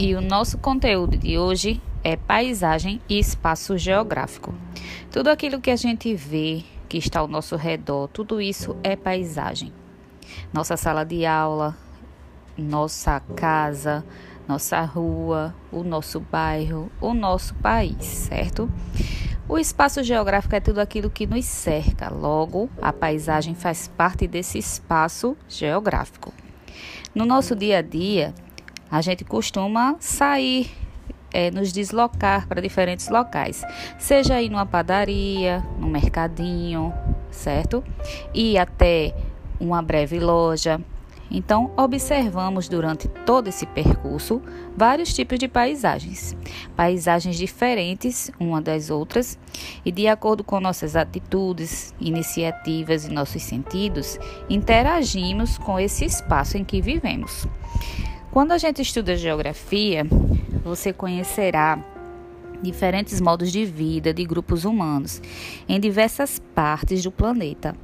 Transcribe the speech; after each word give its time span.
E 0.00 0.14
o 0.14 0.20
nosso 0.20 0.58
conteúdo 0.58 1.16
de 1.16 1.36
hoje 1.36 1.82
é 2.04 2.14
paisagem 2.14 3.00
e 3.08 3.18
espaço 3.18 3.76
geográfico. 3.76 4.54
Tudo 5.10 5.26
aquilo 5.26 5.60
que 5.60 5.72
a 5.72 5.76
gente 5.76 6.14
vê, 6.14 6.62
que 6.88 6.98
está 6.98 7.18
ao 7.18 7.26
nosso 7.26 7.56
redor, 7.56 8.06
tudo 8.06 8.40
isso 8.40 8.76
é 8.84 8.94
paisagem. 8.94 9.72
Nossa 10.52 10.76
sala 10.76 11.02
de 11.02 11.26
aula, 11.26 11.76
nossa 12.56 13.18
casa, 13.34 14.04
nossa 14.46 14.80
rua, 14.82 15.52
o 15.72 15.82
nosso 15.82 16.20
bairro, 16.20 16.92
o 17.00 17.12
nosso 17.12 17.52
país, 17.56 18.04
certo? 18.04 18.70
O 19.48 19.58
espaço 19.58 20.04
geográfico 20.04 20.54
é 20.54 20.60
tudo 20.60 20.78
aquilo 20.78 21.10
que 21.10 21.26
nos 21.26 21.44
cerca, 21.44 22.08
logo, 22.08 22.70
a 22.80 22.92
paisagem 22.92 23.56
faz 23.56 23.88
parte 23.88 24.28
desse 24.28 24.58
espaço 24.58 25.36
geográfico. 25.48 26.32
No 27.12 27.26
nosso 27.26 27.56
dia 27.56 27.78
a 27.78 27.82
dia, 27.82 28.32
a 28.90 29.00
gente 29.00 29.24
costuma 29.24 29.96
sair, 30.00 30.70
é, 31.32 31.50
nos 31.50 31.72
deslocar 31.72 32.46
para 32.46 32.60
diferentes 32.60 33.08
locais, 33.08 33.62
seja 33.98 34.34
aí 34.34 34.48
numa 34.48 34.66
padaria, 34.66 35.64
no 35.78 35.88
mercadinho, 35.88 36.92
certo? 37.30 37.84
E 38.34 38.58
até 38.58 39.14
uma 39.60 39.82
breve 39.82 40.18
loja, 40.18 40.80
então, 41.30 41.70
observamos 41.76 42.68
durante 42.68 43.06
todo 43.08 43.48
esse 43.48 43.66
percurso 43.66 44.40
vários 44.76 45.12
tipos 45.12 45.38
de 45.38 45.46
paisagens, 45.46 46.34
paisagens 46.74 47.36
diferentes 47.36 48.30
uma 48.40 48.62
das 48.62 48.88
outras, 48.88 49.38
e 49.84 49.92
de 49.92 50.08
acordo 50.08 50.42
com 50.42 50.58
nossas 50.58 50.96
atitudes, 50.96 51.94
iniciativas 52.00 53.04
e 53.04 53.10
nossos 53.10 53.42
sentidos, 53.42 54.18
interagimos 54.48 55.58
com 55.58 55.78
esse 55.78 56.04
espaço 56.04 56.56
em 56.56 56.64
que 56.64 56.80
vivemos. 56.80 57.46
Quando 58.30 58.52
a 58.52 58.58
gente 58.58 58.82
estuda 58.82 59.16
geografia, 59.16 60.06
você 60.62 60.92
conhecerá 60.92 61.82
diferentes 62.62 63.20
modos 63.20 63.50
de 63.50 63.64
vida 63.64 64.12
de 64.12 64.22
grupos 64.24 64.66
humanos 64.66 65.22
em 65.66 65.80
diversas 65.80 66.38
partes 66.54 67.02
do 67.02 67.10
planeta, 67.10 67.74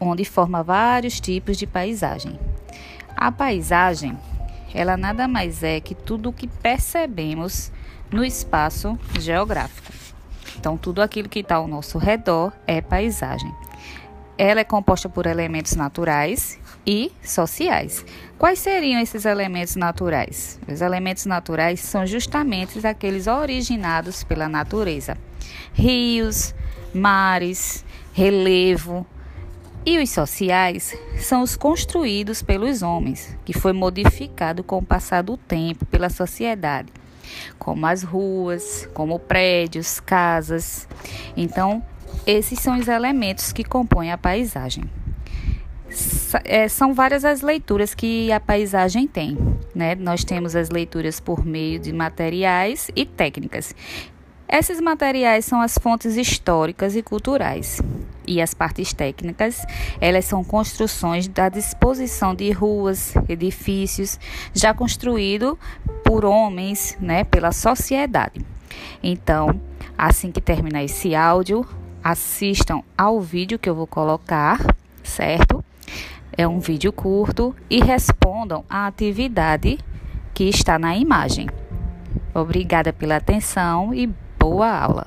onde 0.00 0.24
forma 0.24 0.64
vários 0.64 1.20
tipos 1.20 1.56
de 1.56 1.66
paisagem. 1.66 2.38
A 3.16 3.30
paisagem, 3.30 4.18
ela 4.74 4.96
nada 4.96 5.28
mais 5.28 5.62
é 5.62 5.78
que 5.80 5.94
tudo 5.94 6.30
o 6.30 6.32
que 6.32 6.48
percebemos 6.48 7.70
no 8.10 8.24
espaço 8.24 8.98
geográfico. 9.20 9.92
Então, 10.58 10.76
tudo 10.76 11.00
aquilo 11.00 11.28
que 11.28 11.38
está 11.38 11.56
ao 11.56 11.68
nosso 11.68 11.98
redor 11.98 12.52
é 12.66 12.80
paisagem. 12.80 13.52
Ela 14.38 14.60
é 14.60 14.64
composta 14.64 15.08
por 15.08 15.26
elementos 15.26 15.74
naturais 15.76 16.58
e 16.86 17.12
sociais. 17.22 18.04
Quais 18.38 18.58
seriam 18.58 19.00
esses 19.00 19.24
elementos 19.24 19.76
naturais? 19.76 20.58
Os 20.66 20.80
elementos 20.80 21.26
naturais 21.26 21.80
são 21.80 22.06
justamente 22.06 22.84
aqueles 22.86 23.26
originados 23.26 24.24
pela 24.24 24.48
natureza: 24.48 25.16
rios, 25.72 26.54
mares, 26.94 27.84
relevo, 28.12 29.06
e 29.84 29.98
os 29.98 30.10
sociais 30.10 30.96
são 31.18 31.42
os 31.42 31.56
construídos 31.56 32.40
pelos 32.40 32.82
homens, 32.82 33.36
que 33.44 33.52
foi 33.52 33.72
modificado 33.72 34.62
com 34.62 34.78
o 34.78 34.84
passar 34.84 35.22
do 35.22 35.36
tempo 35.36 35.84
pela 35.86 36.08
sociedade, 36.08 36.92
como 37.58 37.84
as 37.86 38.04
ruas, 38.04 38.88
como 38.94 39.18
prédios, 39.18 39.98
casas. 39.98 40.86
Então, 41.36 41.82
esses 42.26 42.58
são 42.58 42.78
os 42.78 42.88
elementos 42.88 43.52
que 43.52 43.64
compõem 43.64 44.12
a 44.12 44.18
paisagem. 44.18 44.84
É, 46.44 46.68
são 46.68 46.94
várias 46.94 47.24
as 47.24 47.42
leituras 47.42 47.94
que 47.94 48.32
a 48.32 48.40
paisagem 48.40 49.06
tem. 49.06 49.36
Né? 49.74 49.94
Nós 49.94 50.24
temos 50.24 50.56
as 50.56 50.70
leituras 50.70 51.20
por 51.20 51.44
meio 51.44 51.78
de 51.78 51.92
materiais 51.92 52.90
e 52.96 53.04
técnicas. 53.04 53.74
Esses 54.48 54.80
materiais 54.80 55.44
são 55.44 55.60
as 55.60 55.78
fontes 55.78 56.16
históricas 56.16 56.96
e 56.96 57.02
culturais 57.02 57.80
e 58.26 58.40
as 58.40 58.54
partes 58.54 58.92
técnicas, 58.92 59.64
elas 60.00 60.24
são 60.24 60.44
construções 60.44 61.28
da 61.28 61.48
disposição 61.48 62.34
de 62.34 62.50
ruas, 62.50 63.14
edifícios 63.28 64.18
já 64.54 64.72
construído 64.72 65.58
por 66.04 66.24
homens, 66.24 66.96
né, 67.00 67.24
pela 67.24 67.52
sociedade. 67.52 68.44
Então, 69.02 69.60
assim 69.96 70.30
que 70.30 70.40
terminar 70.40 70.84
esse 70.84 71.14
áudio, 71.14 71.66
assistam 72.02 72.82
ao 72.96 73.20
vídeo 73.20 73.58
que 73.58 73.68
eu 73.68 73.74
vou 73.74 73.86
colocar, 73.86 74.58
certo? 75.02 75.64
É 76.36 76.48
um 76.48 76.58
vídeo 76.58 76.92
curto 76.92 77.54
e 77.68 77.80
respondam 77.80 78.64
à 78.68 78.86
atividade 78.86 79.78
que 80.32 80.44
está 80.44 80.78
na 80.78 80.96
imagem. 80.96 81.48
Obrigada 82.34 82.92
pela 82.92 83.16
atenção 83.16 83.92
e 83.92 84.08
boa 84.38 84.70
aula. 84.70 85.06